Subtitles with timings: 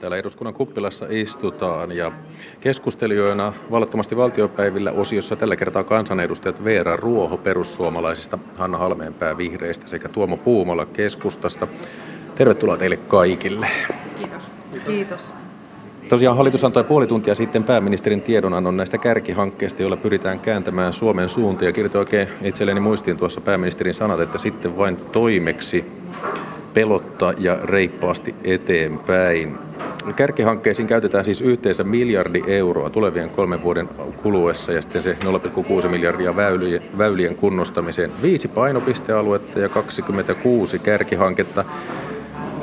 [0.00, 2.12] Täällä eduskunnan kuppilassa istutaan ja
[2.60, 10.36] keskustelijoina vallattomasti valtiopäivillä osiossa tällä kertaa kansanedustajat Veera Ruoho perussuomalaisista, Hanna Halmeenpää vihreistä sekä Tuomo
[10.36, 11.66] Puumola keskustasta.
[12.34, 13.66] Tervetuloa teille kaikille.
[14.18, 14.42] Kiitos.
[14.86, 15.34] Kiitos.
[16.08, 21.68] Tosiaan hallitus antoi puoli tuntia sitten pääministerin tiedonannon näistä kärkihankkeista, joilla pyritään kääntämään Suomen suuntia.
[21.68, 25.84] Ja kirjoitin oikein itselleni muistiin tuossa pääministerin sanat, että sitten vain toimeksi
[26.74, 29.58] pelottaa ja reippaasti eteenpäin.
[30.16, 33.88] Kärkihankkeisiin käytetään siis yhteensä miljardi euroa tulevien kolmen vuoden
[34.22, 35.16] kuluessa ja sitten se
[35.82, 36.36] 0,6 miljardia
[36.98, 38.12] väylien, kunnostamiseen.
[38.22, 41.64] Viisi painopistealuetta ja 26 kärkihanketta.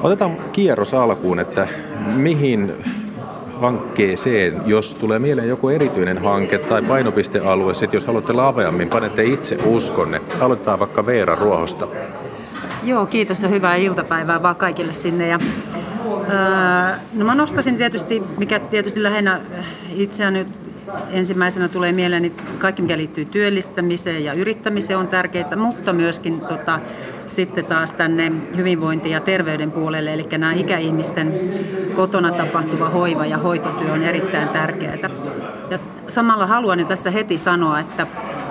[0.03, 1.67] Otetaan kierros alkuun, että
[2.15, 2.73] mihin
[3.61, 9.57] hankkeeseen, jos tulee mieleen joku erityinen hanke tai painopistealue, sitten jos haluatte laveammin, panette itse
[9.65, 10.21] uskonne.
[10.39, 11.87] Aloitetaan vaikka Veera Ruohosta.
[12.83, 15.27] Joo, kiitos ja hyvää iltapäivää vaan kaikille sinne.
[15.27, 15.39] Ja,
[17.13, 19.41] no mä nostaisin tietysti, mikä tietysti lähinnä
[19.95, 20.45] itseäni
[21.11, 26.79] ensimmäisenä tulee mieleen, niin kaikki mikä liittyy työllistämiseen ja yrittämiseen on tärkeää, mutta myöskin tota,
[27.27, 31.39] sitten taas tänne hyvinvointi- ja terveyden puolelle, eli nämä ikäihmisten
[31.95, 34.97] kotona tapahtuva hoiva ja hoitotyö on erittäin tärkeää.
[35.69, 38.07] Ja samalla haluan jo tässä heti sanoa, että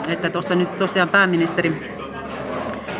[0.09, 1.91] että nyt tosiaan pääministeri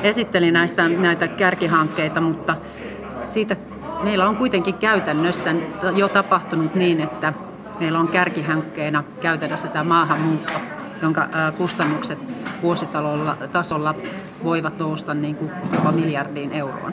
[0.03, 2.57] esitteli näistä, näitä kärkihankkeita, mutta
[3.25, 3.57] siitä
[4.05, 5.55] meillä on kuitenkin käytännössä
[5.97, 7.33] jo tapahtunut niin, että
[7.81, 10.53] meillä on kärkihankkeena käytännössä tämä maahanmuutto,
[11.03, 12.19] jonka kustannukset
[12.63, 13.95] vuositasolla
[14.45, 16.93] voivat nousta niin kuin jopa miljardiin euroon.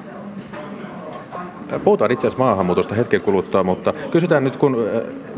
[1.84, 4.78] Puhutaan itse asiassa maahanmuutosta hetken kuluttua, mutta kysytään nyt, kun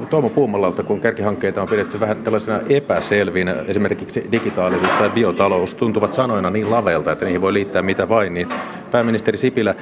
[0.10, 6.50] Tuomo Puumalalta, kun kärkihankkeita on pidetty vähän tällaisena epäselvinä, esimerkiksi digitaalisuus tai biotalous tuntuvat sanoina
[6.50, 8.50] niin lavelta, että niihin voi liittää mitä vain, niin
[8.92, 9.76] pääministeri Sipilä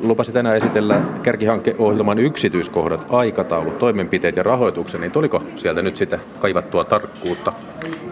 [0.00, 6.84] lupasi tänään esitellä kärkihankeohjelman yksityiskohdat, aikataulut, toimenpiteet ja rahoituksen, niin tuliko sieltä nyt sitä kaivattua
[6.84, 7.52] tarkkuutta?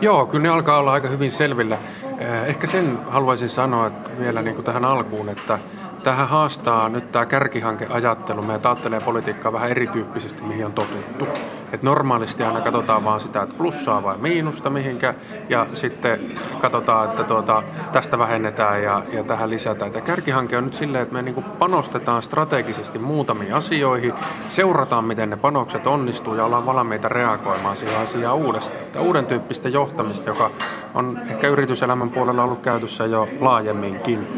[0.00, 1.78] Joo, kyllä ne alkaa olla aika hyvin selvillä.
[2.18, 5.58] Eh, ehkä sen haluaisin sanoa että vielä niin kuin tähän alkuun, että
[6.04, 8.42] tähän haastaa nyt tämä kärkihankeajattelu.
[8.42, 11.28] Me ajattelee politiikkaa vähän erityyppisesti, mihin on totuttu.
[11.72, 15.14] Et normaalisti aina katsotaan vaan sitä, että plussaa vai miinusta mihinkä,
[15.48, 17.62] ja sitten katsotaan, että tuota,
[17.92, 19.94] tästä vähennetään ja, ja tähän lisätään.
[19.94, 24.14] Ja kärkihanke on nyt silleen, että me niin panostetaan strategisesti muutamiin asioihin,
[24.48, 28.82] seurataan, miten ne panokset onnistuu ja ollaan valmiita reagoimaan siihen asiaan uudestaan.
[28.98, 30.50] Uuden tyyppistä johtamista, joka
[30.94, 34.28] on ehkä yrityselämän puolella ollut käytössä jo laajemminkin.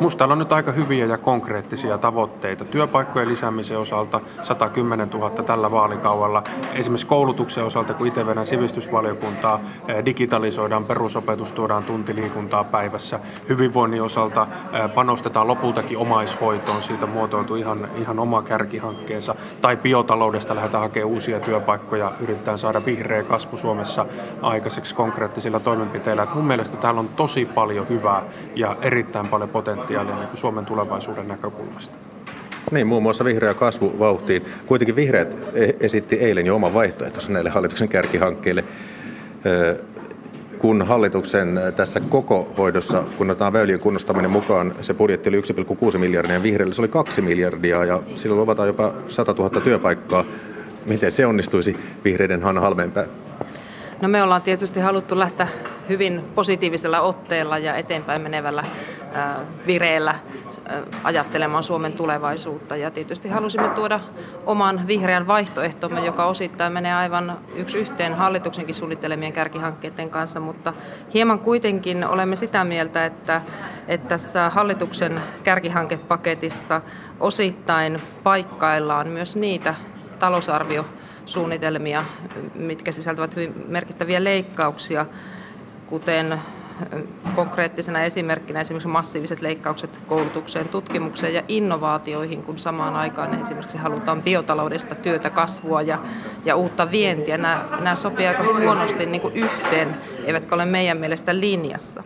[0.00, 2.64] Musta on nyt aika hyviä ja konkreettisia tavoitteita.
[2.64, 6.42] Työpaikkojen lisäämisen osalta 110 000 tällä vaalikaudella.
[6.84, 13.20] Esimerkiksi koulutuksen osalta, kun itse vedän sivistysvaliokuntaa, eh, digitalisoidaan perusopetus, tuodaan tuntiliikuntaa päivässä.
[13.48, 19.34] Hyvinvoinnin osalta eh, panostetaan lopultakin omaishoitoon, siitä muotoiltu ihan, ihan oma kärkihankkeensa.
[19.60, 24.06] Tai biotaloudesta lähdetään hakemaan uusia työpaikkoja, yritetään saada vihreä kasvu Suomessa
[24.42, 26.26] aikaiseksi konkreettisilla toimenpiteillä.
[26.34, 28.22] Mun mielestä täällä on tosi paljon hyvää
[28.54, 32.13] ja erittäin paljon potentiaalia potentiaalia niin Suomen tulevaisuuden näkökulmasta.
[32.70, 34.44] Niin, muun muassa vihreä kasvu vauhtiin.
[34.66, 38.64] Kuitenkin vihreät e- esitti eilen jo oman vaihtoehtonsa näille hallituksen kärkihankkeille.
[40.58, 45.40] Kun hallituksen tässä koko hoidossa, kun otetaan väylien kunnostaminen mukaan, se budjetti oli
[45.92, 50.24] 1,6 miljardia ja vihreille se oli 2 miljardia ja sillä luvataan jopa 100 000 työpaikkaa.
[50.86, 53.06] Miten se onnistuisi vihreiden Hanna Halmeenpää?
[54.02, 55.48] No me ollaan tietysti haluttu lähteä
[55.88, 58.64] hyvin positiivisella otteella ja eteenpäin menevällä
[59.66, 60.14] vireellä
[61.04, 62.76] ajattelemaan Suomen tulevaisuutta.
[62.76, 64.00] Ja tietysti halusimme tuoda
[64.46, 70.72] oman vihreän vaihtoehtomme, joka osittain menee aivan yksi yhteen hallituksenkin suunnittelemien kärkihankkeiden kanssa, mutta
[71.14, 73.40] hieman kuitenkin olemme sitä mieltä, että,
[73.88, 76.80] että tässä hallituksen kärkihankepaketissa
[77.20, 79.74] osittain paikkaillaan myös niitä
[80.18, 80.86] talousarvio
[81.26, 82.04] suunnitelmia,
[82.54, 85.06] mitkä sisältävät hyvin merkittäviä leikkauksia,
[85.86, 86.40] kuten
[87.36, 94.94] konkreettisena esimerkkinä esimerkiksi massiiviset leikkaukset koulutukseen, tutkimukseen ja innovaatioihin, kun samaan aikaan esimerkiksi halutaan biotaloudesta
[94.94, 95.98] työtä, kasvua ja,
[96.44, 97.38] ja uutta vientiä.
[97.38, 102.02] Nämä, nämä sopii aika huonosti niin kuin yhteen, eivätkä ole meidän mielestä linjassa.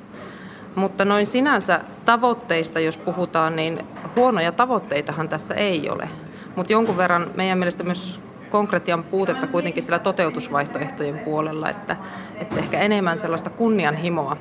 [0.74, 3.86] Mutta noin sinänsä tavoitteista, jos puhutaan, niin
[4.16, 6.08] huonoja tavoitteitahan tässä ei ole.
[6.56, 11.96] Mutta jonkun verran meidän mielestä myös konkretian puutetta kuitenkin sillä toteutusvaihtoehtojen puolella, että,
[12.36, 14.36] että ehkä enemmän sellaista kunnianhimoa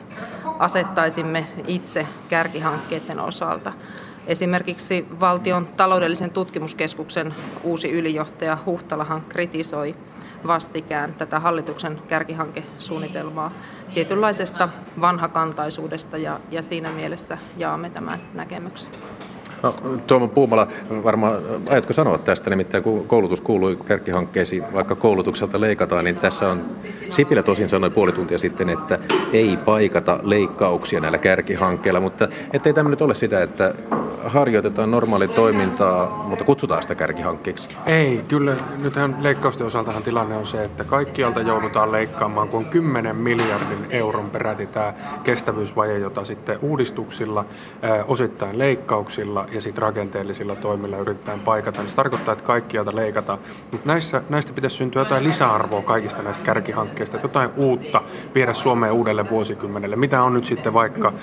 [0.59, 3.73] asettaisimme itse kärkihankkeiden osalta.
[4.27, 9.95] Esimerkiksi valtion taloudellisen tutkimuskeskuksen uusi ylijohtaja Huhtalahan kritisoi
[10.47, 13.51] vastikään tätä hallituksen kärkihankesuunnitelmaa
[13.93, 14.69] tietynlaisesta
[15.01, 18.91] vanhakantaisuudesta ja, ja siinä mielessä jaamme tämän näkemyksen.
[19.63, 19.75] No,
[20.07, 20.67] Tuomo Puumala,
[21.03, 21.33] varmaan
[21.69, 26.65] ajatko sanoa tästä, nimittäin kun koulutus kuului kärkihankkeisiin, vaikka koulutukselta leikataan, niin tässä on,
[27.09, 28.99] Sipilä tosin sanoi puoli tuntia sitten, että
[29.33, 33.73] ei paikata leikkauksia näillä kärkihankkeilla, mutta ettei tämä nyt ole sitä, että
[34.25, 37.69] harjoitetaan normaali toimintaa, mutta kutsutaan sitä kärkihankkeeksi?
[37.85, 43.15] Ei, kyllä nythän leikkausten osaltahan tilanne on se, että kaikkialta joudutaan leikkaamaan, kun on 10
[43.15, 44.93] miljardin euron peräti tämä
[45.23, 47.45] kestävyysvaje, jota sitten uudistuksilla,
[48.07, 51.81] osittain leikkauksilla ja sitten rakenteellisilla toimilla yritetään paikata.
[51.81, 53.39] Niin se tarkoittaa, että kaikkialta leikataan.
[53.71, 58.01] Mutta näissä, näistä pitäisi syntyä jotain lisäarvoa kaikista näistä kärkihankkeista, jotain uutta
[58.35, 59.95] viedä Suomeen uudelle vuosikymmenelle.
[59.95, 61.13] Mitä on nyt sitten vaikka,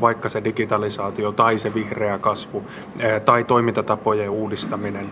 [0.00, 2.62] vaikka se digitalisaatio tai se vihreä kasvu
[3.24, 5.06] tai toimintatapojen uudistaminen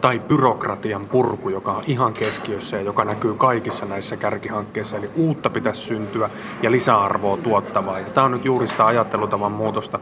[0.00, 4.96] tai byrokratian purku, joka on ihan keskiössä ja joka näkyy kaikissa näissä kärkihankkeissa.
[4.96, 6.28] Eli uutta pitäisi syntyä
[6.62, 7.98] ja lisäarvoa tuottavaa.
[7.98, 9.98] Ja tämä on nyt juuri sitä ajattelutavan muutosta.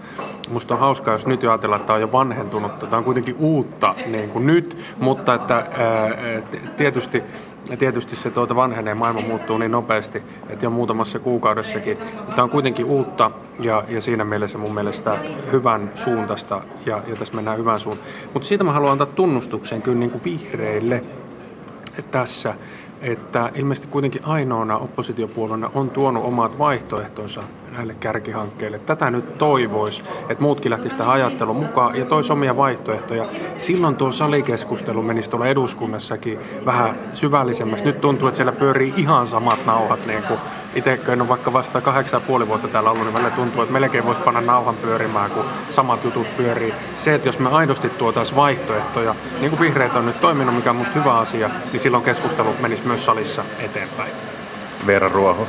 [0.48, 2.79] Musta on hauskaa, jos nyt jo ajatellaan, tämä on jo vanhentunut.
[2.79, 6.43] Tämä on kuitenkin uutta niin kuin nyt, mutta että ää,
[6.76, 7.23] tietysti
[7.79, 11.99] tietysti se tuota vanhenee, maailma muuttuu niin nopeasti, että jo muutamassa kuukaudessakin.
[12.31, 13.31] Tämä on kuitenkin uutta
[13.61, 15.19] ja, ja siinä mielessä mun mielestä
[15.52, 18.08] hyvän suuntaista ja, ja tässä mennään hyvän suuntaan.
[18.32, 21.05] Mutta siitä mä haluan antaa tunnustuksen kyllä niin kuin vihreille
[22.11, 22.55] tässä,
[23.02, 27.42] että ilmeisesti kuitenkin ainoana oppositiopuolueena on tuonut omat vaihtoehtonsa
[27.72, 28.78] näille kärkihankkeille.
[28.78, 33.24] Tätä nyt toivoisi, että muutkin lähtisivät sitä ajattelun mukaan ja toisi omia vaihtoehtoja.
[33.56, 37.84] Silloin tuo salikeskustelu menisi tuolla eduskunnassakin vähän syvällisemmäksi.
[37.84, 40.06] Nyt tuntuu, että siellä pyörii ihan samat nauhat.
[40.06, 40.40] Niin kuin
[40.78, 44.06] itse en ole vaikka vasta kahdeksan puoli vuotta täällä ollut, niin välillä tuntuu, että melkein
[44.06, 46.75] voisi panna nauhan pyörimään, kun samat jutut pyörii.
[46.94, 50.76] Se, että jos me aidosti tuotaisiin vaihtoehtoja, niin kuin vihreät on nyt toiminut, mikä on
[50.76, 54.12] minusta hyvä asia, niin silloin keskustelu menisi myös salissa eteenpäin.
[54.86, 55.46] Veera Ruoho.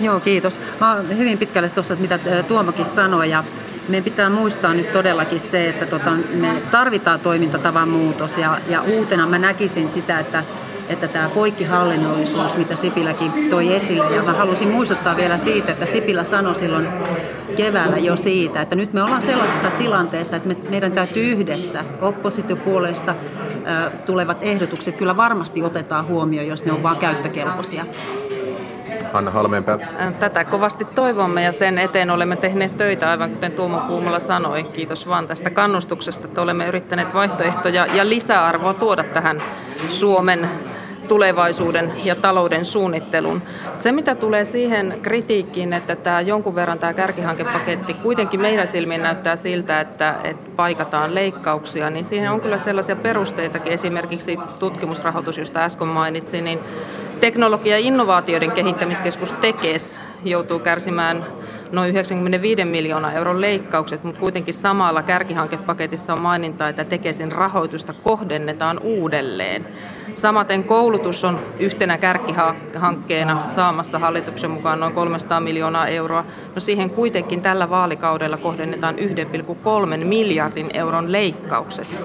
[0.00, 0.60] Joo, kiitos.
[0.80, 2.18] Mä olen hyvin pitkälle tuossa, mitä
[2.48, 3.44] Tuomokin sanoi, ja
[3.88, 9.26] meidän pitää muistaa nyt todellakin se, että tota, me tarvitaan toimintatavan muutos, ja, ja uutena
[9.26, 10.44] mä näkisin sitä, että
[10.88, 14.14] että tämä poikkihallinnollisuus, mitä Sipiläkin toi esille.
[14.16, 16.88] Ja mä halusin muistuttaa vielä siitä, että Sipilä sanoi silloin
[17.56, 23.14] keväällä jo siitä, että nyt me ollaan sellaisessa tilanteessa, että me, meidän täytyy yhdessä oppositiopuolesta
[24.06, 27.86] tulevat ehdotukset kyllä varmasti otetaan huomioon, jos ne on vain käyttökelpoisia.
[29.12, 29.78] Hanna Halmeenpää?
[30.18, 34.64] Tätä kovasti toivomme ja sen eteen olemme tehneet töitä, aivan kuten Tuomo Puumala sanoi.
[34.64, 39.42] Kiitos vaan tästä kannustuksesta, että olemme yrittäneet vaihtoehtoja ja lisäarvoa tuoda tähän
[39.88, 40.48] Suomen
[41.04, 43.42] tulevaisuuden ja talouden suunnittelun.
[43.78, 49.36] Se, mitä tulee siihen kritiikkiin, että tämä jonkun verran tämä kärkihankepaketti kuitenkin meidän silmiin näyttää
[49.36, 53.72] siltä, että, että paikataan leikkauksia, niin siihen on kyllä sellaisia perusteitakin.
[53.72, 56.58] Esimerkiksi tutkimusrahoitus, josta äsken mainitsin, niin
[57.20, 61.26] teknologia- ja innovaatioiden kehittämiskeskus TEKES joutuu kärsimään
[61.72, 68.78] noin 95 miljoonaa euron leikkaukset, mutta kuitenkin samalla kärkihankepaketissa on maininta, että Tekesin rahoitusta kohdennetaan
[68.78, 69.66] uudelleen.
[70.14, 76.24] Samaten koulutus on yhtenä kärkihankkeena saamassa hallituksen mukaan noin 300 miljoonaa euroa.
[76.54, 81.98] No siihen kuitenkin tällä vaalikaudella kohdennetaan 1,3 miljardin euron leikkaukset.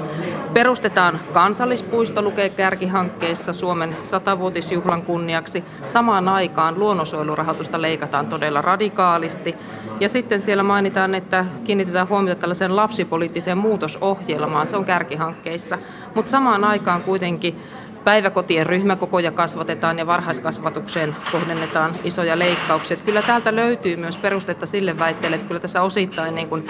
[0.54, 5.63] Perustetaan kansallispuisto lukee kärkihankkeissa Suomen satavuotisjuhlan kunniaksi.
[5.86, 9.56] Samaan aikaan luonnonsuojelurahoitusta leikataan todella radikaalisti.
[10.00, 14.68] Ja sitten siellä mainitaan, että kiinnitetään huomiota tällaiseen lapsipoliittiseen muutosohjelmaan.
[14.68, 15.78] Se on kärkihankkeissa.
[16.16, 17.60] Mutta samaan aikaan kuitenkin
[18.04, 22.97] päiväkotien ryhmäkokoja kasvatetaan ja varhaiskasvatukseen kohdennetaan isoja leikkauksia.
[22.97, 26.68] Kyllä täältä löytyy myös perustetta sille väitteelle, että kyllä tässä osittain niin kuin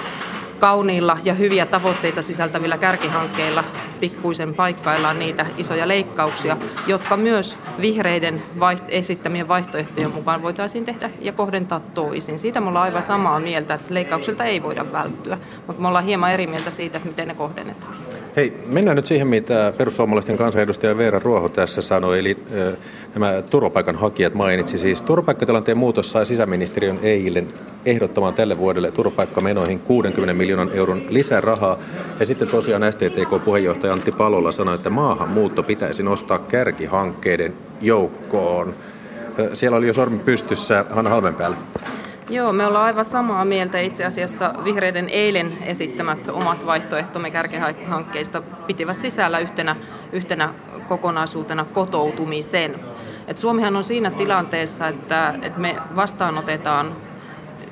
[0.59, 3.63] kauniilla ja hyviä tavoitteita sisältävillä kärkihankkeilla
[3.99, 11.31] pikkuisen paikkaillaan niitä isoja leikkauksia, jotka myös vihreiden vaiht- esittämien vaihtoehtojen mukaan voitaisiin tehdä ja
[11.31, 12.39] kohdentaa toisin.
[12.39, 15.37] Siitä me ollaan aivan samaa mieltä, että leikkauksilta ei voida välttyä,
[15.67, 17.93] mutta me ollaan hieman eri mieltä siitä, että miten ne kohdennetaan.
[18.35, 22.77] Hei, mennään nyt siihen, mitä perussuomalaisten kansanedustaja Veera Ruoho tässä sanoi, eli äh,
[23.13, 24.77] nämä turvapaikanhakijat mainitsi.
[24.77, 27.47] Siis turvapaikkatilanteen muutos sai sisäministeriön eilen
[27.85, 31.77] ehdottamaan tälle vuodelle turvapaikkamenoihin 60 miljoonan euron lisärahaa.
[32.19, 38.75] Ja sitten tosiaan STTK-puheenjohtaja Antti Palola sanoi, että maahanmuutto pitäisi nostaa kärkihankkeiden joukkoon.
[39.53, 41.57] Siellä oli jo sormi pystyssä Hanna Halmenpäällä.
[42.29, 43.79] Joo, me ollaan aivan samaa mieltä.
[43.79, 49.75] Itse asiassa vihreiden eilen esittämät omat vaihtoehtomme kärkihankkeista pitivät sisällä yhtenä,
[50.11, 50.53] yhtenä
[50.87, 52.79] kokonaisuutena kotoutumisen.
[53.27, 56.95] Et Suomihan on siinä tilanteessa, että, että me vastaanotetaan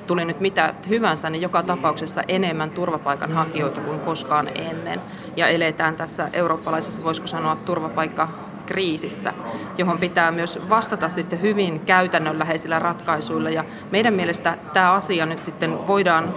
[0.06, 5.00] tuli nyt mitä hyvänsä, niin joka tapauksessa enemmän turvapaikanhakijoita kuin koskaan ennen.
[5.36, 8.28] Ja eletään tässä eurooppalaisessa, voisiko sanoa, turvapaikka
[8.68, 9.32] kriisissä,
[9.78, 13.50] johon pitää myös vastata sitten hyvin käytännönläheisillä ratkaisuilla.
[13.50, 16.34] Ja meidän mielestä tämä asia nyt sitten voidaan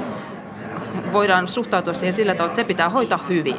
[1.13, 3.55] voidaan suhtautua siihen sillä tavalla, että se pitää hoitaa hyvin.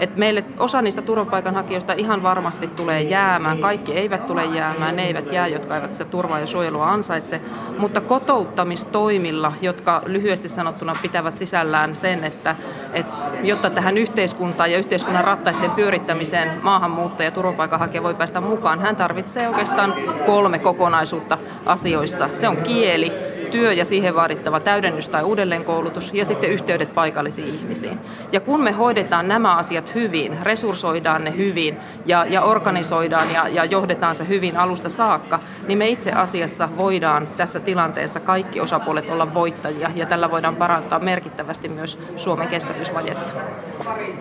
[0.00, 3.58] Et meille osa niistä turvapaikanhakijoista ihan varmasti tulee jäämään.
[3.58, 7.40] Kaikki eivät tule jäämään, ne eivät jää, jotka eivät sitä turvaa ja suojelua ansaitse.
[7.78, 12.56] Mutta kotouttamistoimilla, jotka lyhyesti sanottuna pitävät sisällään sen, että,
[12.92, 18.96] että jotta tähän yhteiskuntaan ja yhteiskunnan rattaiden pyörittämiseen maahanmuuttaja ja turvapaikanhakija voi päästä mukaan, hän
[18.96, 19.94] tarvitsee oikeastaan
[20.26, 22.28] kolme kokonaisuutta asioissa.
[22.32, 23.12] Se on kieli,
[23.50, 27.98] työ ja siihen vaadittava täydennys tai uudelleenkoulutus ja sitten yhteydet paikallisiin ihmisiin.
[28.32, 31.76] Ja kun me hoidetaan nämä asiat hyvin, resurssoidaan ne hyvin
[32.06, 37.28] ja, ja organisoidaan ja, ja johdetaan se hyvin alusta saakka, niin me itse asiassa voidaan
[37.36, 43.40] tässä tilanteessa kaikki osapuolet olla voittajia ja tällä voidaan parantaa merkittävästi myös Suomen kestävyysvajetta.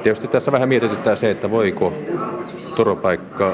[0.03, 1.93] Tietysti tässä vähän mietityttää se, että voiko
[2.75, 3.53] turvapaikka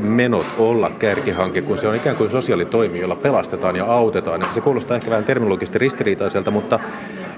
[0.00, 4.42] menot olla kärkihanke, kun se on ikään kuin sosiaalitoimi, jolla pelastetaan ja autetaan.
[4.42, 6.80] Että se kuulostaa ehkä vähän terminologisesti ristiriitaiselta, mutta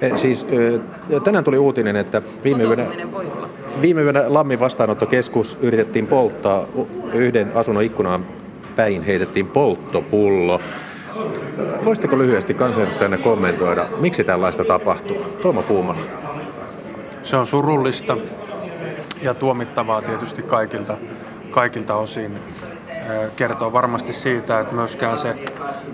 [0.00, 0.80] eh, siis eh,
[1.24, 2.86] tänään tuli uutinen, että viime yönä,
[3.80, 6.66] viime yönä Lammin vastaanottokeskus yritettiin polttaa
[7.12, 8.26] yhden asunnon ikkunaan
[8.76, 10.60] päin, heitettiin polttopullo.
[11.84, 15.16] Voisitteko lyhyesti kansanedustajana kommentoida, miksi tällaista tapahtuu?
[15.42, 16.00] Tuomo Puumala.
[17.22, 18.16] Se on surullista
[19.22, 20.96] ja tuomittavaa tietysti kaikilta
[21.50, 22.38] kaikilta osin
[23.36, 25.36] kertoo varmasti siitä, että myöskään se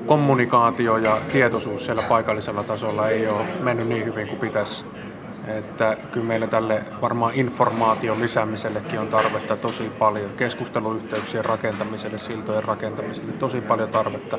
[0.07, 4.85] kommunikaatio ja tietoisuus siellä paikallisella tasolla ei ole mennyt niin hyvin kuin pitäisi.
[5.49, 13.33] Että kyllä meillä tälle varmaan informaation lisäämisellekin on tarvetta tosi paljon, keskusteluyhteyksien rakentamiselle, siltojen rakentamiselle,
[13.33, 14.39] tosi paljon tarvetta.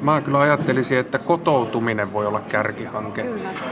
[0.00, 3.26] Mä kyllä ajattelisin, että kotoutuminen voi olla kärkihanke.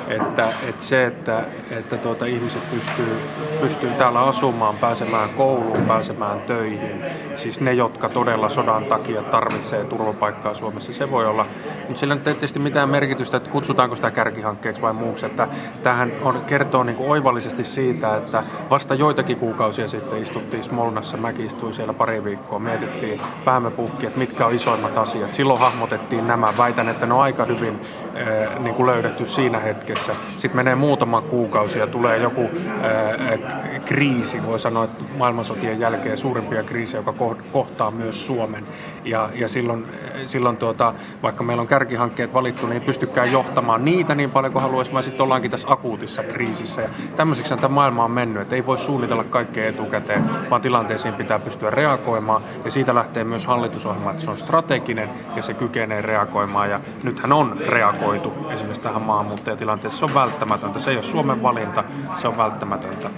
[0.08, 3.18] Että, että se, että, että tuota, ihmiset pystyy,
[3.61, 7.04] pystyy täällä asumaan, pääsemään kouluun, pääsemään töihin.
[7.37, 11.46] Siis ne, jotka todella sodan takia tarvitsee turvapaikkaa Suomessa, se voi olla.
[11.87, 15.26] Mutta sillä nyt ei tietysti mitään merkitystä, että kutsutaanko sitä kärkihankkeeksi vai muuksi.
[15.26, 15.49] Että
[15.82, 21.47] tähän on, kertoo niin kuin oivallisesti siitä, että vasta joitakin kuukausia sitten istuttiin Smolnassa, mäkin
[21.47, 25.33] istuin siellä pari viikkoa, mietittiin päämäpuhki, että mitkä on isoimmat asiat.
[25.33, 26.53] Silloin hahmotettiin nämä.
[26.59, 30.12] Väitän, että ne on aika hyvin äh, niin kuin löydetty siinä hetkessä.
[30.37, 36.62] Sitten menee muutama kuukausi ja tulee joku äh, kriisi, voi sanoa, että maailmansotien jälkeen suurimpia
[36.62, 38.67] kriisejä, joka kohtaa myös Suomen.
[39.05, 39.87] Ja, ja silloin,
[40.27, 44.62] silloin tuota, vaikka meillä on kärkihankkeet valittu, niin ei pystykään johtamaan niitä niin paljon kuin
[44.62, 46.83] haluaisi, vaan sitten ollaankin tässä akuutissa kriisissä.
[46.83, 51.38] Ja tämmöiseksi tämä maailma on mennyt, että ei voi suunnitella kaikkea etukäteen, vaan tilanteisiin pitää
[51.38, 52.43] pystyä reagoimaan.
[52.64, 56.71] Ja siitä lähtee myös hallitusohjelma, että se on strateginen ja se kykenee reagoimaan.
[56.71, 59.99] Ja nythän on reagoitu esimerkiksi tähän maahanmuuttajatilanteeseen.
[59.99, 60.79] Se on välttämätöntä.
[60.79, 61.85] Se ei ole Suomen valinta,
[62.17, 63.11] se on välttämätöntä.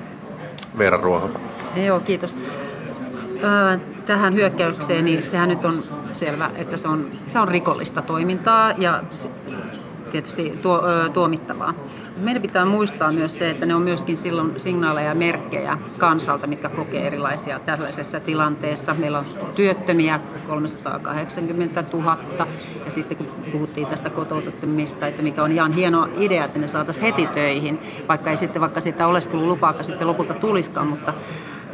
[0.78, 1.30] Veera Ruoho.
[1.76, 2.36] Joo, kiitos.
[4.06, 5.82] Tähän hyökkäykseen, niin sehän nyt on
[6.12, 9.02] selvä, että se on, se on rikollista toimintaa ja
[10.12, 10.82] tietysti tuo,
[11.12, 11.74] tuomittavaa.
[12.16, 16.68] Meidän pitää muistaa myös se, että ne on myöskin silloin signaaleja ja merkkejä kansalta, mitkä
[16.68, 18.94] kokee erilaisia tällaisessa tilanteessa.
[18.98, 22.18] Meillä on työttömiä 380 000
[22.84, 27.04] ja sitten kun puhuttiin tästä kotoututtamista, että mikä on ihan hieno idea, että ne saataisiin
[27.04, 27.78] heti töihin,
[28.08, 31.14] vaikka ei sitten vaikka sitä oleskelulupaa sitten lopulta tuliskaan, mutta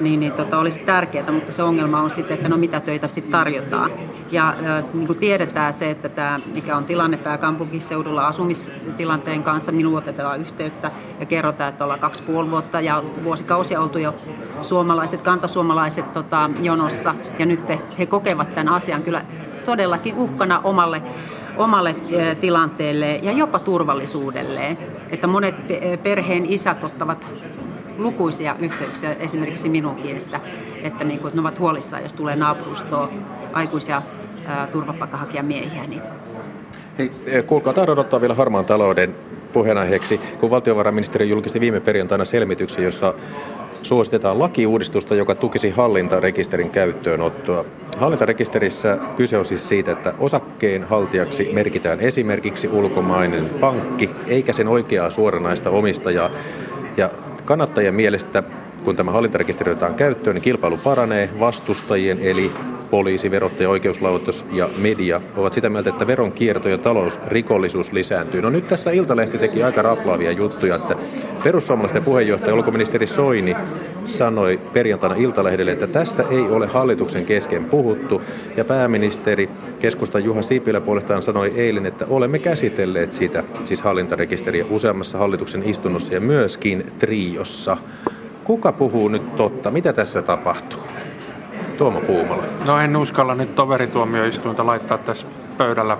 [0.01, 3.33] niin, niin tota, olisi tärkeää, mutta se ongelma on sitten, että no mitä töitä sitten
[3.33, 3.91] tarjotaan.
[4.31, 4.55] Ja
[4.95, 10.91] niin kuin tiedetään se, että tämä, mikä on tilanne pääkaupunkiseudulla asumistilanteen kanssa, minuun otetaan yhteyttä
[11.21, 14.15] ja kerrotaan, että ollaan kaksi puoli vuotta ja vuosikausia oltu jo
[14.63, 19.25] suomalaiset, kantasuomalaiset tota, jonossa ja nyt he, he kokevat tämän asian kyllä
[19.65, 21.03] todellakin uhkana omalle
[21.57, 21.97] omalle
[22.41, 24.79] tilanteelle ja jopa turvallisuudelleen.
[25.11, 25.55] Että monet
[26.03, 27.33] perheen isät ottavat
[28.03, 30.41] lukuisia yhteyksiä, esimerkiksi minunkin, että,
[30.83, 33.11] että, niin kuin, että ne ovat huolissaan, jos tulee naapurustoon
[33.53, 34.03] aikuisia
[34.73, 35.83] turvapaikanhakijamiehiä.
[35.83, 36.03] Niin.
[36.99, 39.15] Hei, e, kuulkaa, tahdon ottaa vielä harmaan talouden
[39.53, 43.15] puheenaiheeksi, kun valtiovarainministeri julkisti viime perjantaina selvityksen, jossa
[43.83, 47.65] suositetaan lakiuudistusta, joka tukisi hallintarekisterin käyttöönottoa.
[47.99, 55.11] Hallintarekisterissä kyse on siis siitä, että osakkeen haltijaksi merkitään esimerkiksi ulkomainen pankki, eikä sen oikeaa
[55.11, 56.31] suoranaista omistajaa.
[56.97, 57.11] Ja
[57.51, 58.43] kannattajien mielestä,
[58.85, 61.31] kun tämä hallintarekisteri otetaan käyttöön, niin kilpailu paranee.
[61.41, 62.53] Vastustajien eli
[62.91, 68.43] poliisi, verottaja, oikeuslautos ja media ovat sitä mieltä, että veronkierto ja talousrikollisuus lisääntyy.
[68.43, 70.95] No nyt tässä Iltalehti teki aika raflaavia juttuja, että
[71.43, 73.57] perussuomalaisten puheenjohtaja ulkoministeri Soini
[74.05, 78.23] sanoi perjantaina Iltalehdelle, että tästä ei ole hallituksen kesken puhuttu.
[78.57, 79.51] Ja pääministeri
[79.81, 86.15] keskusta Juha Sipilä puolestaan sanoi eilen, että olemme käsitelleet sitä, siis hallintarekisteriä, useammassa hallituksen istunnossa
[86.15, 87.77] ja myöskin triossa.
[88.45, 89.71] Kuka puhuu nyt totta?
[89.71, 90.81] Mitä tässä tapahtuu?
[91.79, 92.43] Tuomo Puumala.
[92.67, 95.27] No en uskalla nyt toverituomioistuinta laittaa tässä
[95.59, 95.99] pöydällä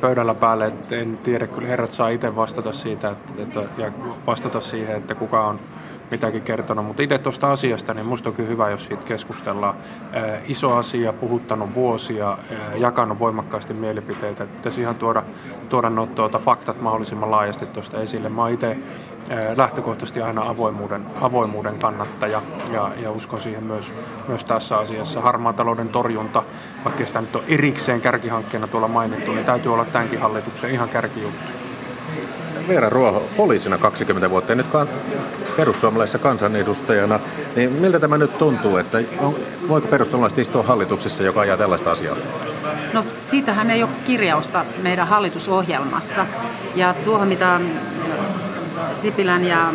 [0.00, 0.72] pöydällä päälle.
[0.90, 3.92] En tiedä, kyllä herrat saa itse vastata siitä että, että, ja
[4.26, 5.60] vastata siihen, että kuka on
[6.10, 6.86] mitäkin kertonut.
[6.86, 9.74] Mutta itse tuosta asiasta, niin minusta on kyllä hyvä, jos siitä keskustellaan.
[10.46, 12.38] iso asia, puhuttanut vuosia,
[12.76, 14.46] jakanut voimakkaasti mielipiteitä.
[14.46, 15.22] Pitäisi ihan tuoda,
[15.68, 18.28] tuoda no, tuota, faktat mahdollisimman laajasti tuosta esille.
[18.28, 18.76] Mä itse
[19.56, 23.94] lähtökohtaisesti aina avoimuuden, avoimuuden kannattaja ja, ja uskon siihen myös,
[24.28, 25.20] myös tässä asiassa.
[25.20, 26.42] Harmaan talouden torjunta,
[26.84, 31.65] vaikka sitä nyt on erikseen kärkihankkeena tuolla mainittu, niin täytyy olla tämänkin hallituksen ihan kärkijuttu.
[32.68, 34.66] Veera Ruoho, poliisina 20 vuotta ja nyt
[35.56, 37.20] perussuomalaisessa kansanedustajana,
[37.56, 39.34] niin miltä tämä nyt tuntuu, että on,
[39.68, 42.16] voiko perussuomalaiset istua hallituksessa, joka ajaa tällaista asiaa?
[42.92, 46.26] No siitähän ei ole kirjausta meidän hallitusohjelmassa.
[46.74, 47.60] Ja tuohon, mitä
[48.92, 49.72] Sipilän ja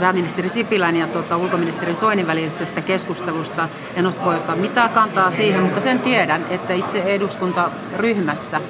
[0.00, 3.68] pääministeri Sipilän ja tuota, ulkoministeri Soinin välisestä keskustelusta.
[3.96, 8.60] En voi ottaa mitään kantaa siihen, mutta sen tiedän, että itse eduskuntaryhmässä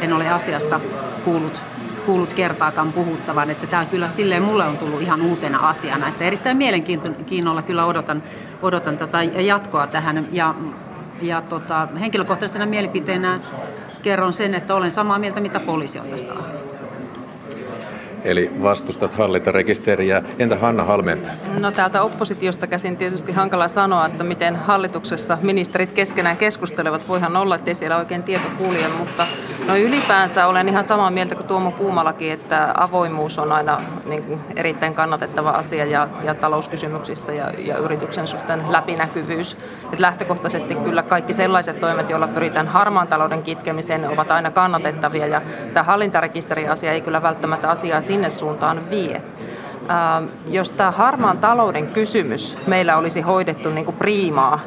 [0.00, 0.80] en ole asiasta
[1.24, 1.62] kuullut
[2.06, 6.56] kuullut kertaakaan puhuttavan, että tämä kyllä silleen mulle on tullut ihan uutena asiana, että erittäin
[6.56, 8.22] mielenkiinnolla kyllä odotan,
[8.62, 10.54] odotan tätä jatkoa tähän ja,
[11.22, 13.40] ja tota, henkilökohtaisena mielipiteenä
[14.02, 16.93] kerron sen, että olen samaa mieltä, mitä poliisi on tästä asiasta.
[18.24, 20.22] Eli vastustat hallintarekisteriä.
[20.38, 21.18] Entä Hanna Halme?
[21.58, 27.08] No täältä oppositiosta käsin tietysti hankala sanoa, että miten hallituksessa ministerit keskenään keskustelevat.
[27.08, 29.26] Voihan olla, että ei siellä oikein tieto kulje, mutta
[29.66, 34.94] no ylipäänsä olen ihan samaa mieltä kuin Tuomo Puumalakin, että avoimuus on aina niin erittäin
[34.94, 39.58] kannatettava asia ja, ja talouskysymyksissä ja, ja yrityksen suhteen läpinäkyvyys.
[39.92, 45.42] Et lähtökohtaisesti kyllä kaikki sellaiset toimet, joilla pyritään harmaan talouden kitkemiseen, ovat aina kannatettavia ja
[45.74, 49.22] tämä hallintarekisteriasia ei kyllä välttämättä asiaa sinne suuntaan vie.
[49.90, 54.60] Ähm, jos tämä harmaan talouden kysymys meillä olisi hoidettu niin kuin priimaa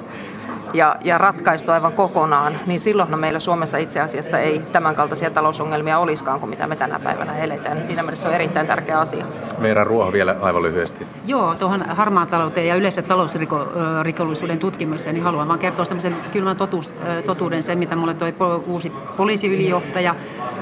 [0.74, 6.40] ja, ja ratkaistu aivan kokonaan, niin silloin meillä Suomessa itse asiassa ei tämänkaltaisia talousongelmia olisikaan
[6.40, 7.86] kuin mitä me tänä päivänä eletään.
[7.86, 9.26] Siinä mielessä on erittäin tärkeä asia.
[9.62, 11.08] Veera Ruoho vielä aivan lyhyesti.
[11.26, 16.94] Joo, tuohon harmaan talouteen ja yleisen talousrikollisuuden tutkimiseen, niin haluan vaan kertoa semmoisen kylmän totuus,
[17.26, 18.36] totuuden, sen mitä mulle toi
[18.68, 20.16] uusi poliisiylijohtaja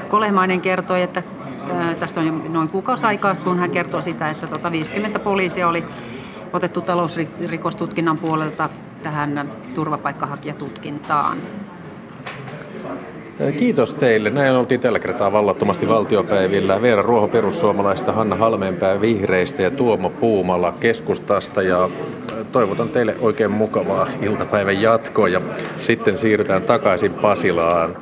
[0.08, 1.22] Kolehmainen kertoi, että
[2.00, 5.84] Tästä on noin kuukausi aikaa, kun hän kertoo sitä, että tota 50 poliisia oli
[6.52, 8.70] otettu talousrikostutkinnan puolelta
[9.02, 11.38] tähän turvapaikkahakijatutkintaan.
[13.58, 14.30] Kiitos teille.
[14.30, 16.82] Näin oltiin tällä kertaa vallattomasti valtiopäivillä.
[16.82, 21.62] Veera Ruoho perussuomalaista, Hanna Halmeenpää vihreistä ja Tuomo Puumala keskustasta.
[21.62, 21.90] Ja
[22.52, 25.40] toivotan teille oikein mukavaa iltapäivän jatkoa ja
[25.76, 27.96] sitten siirrytään takaisin Pasilaan